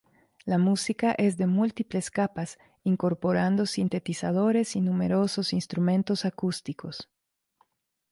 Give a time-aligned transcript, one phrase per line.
[0.45, 7.07] La música es de múltiples capas, incorporando sintetizadores y numerosos instrumentos acústicos.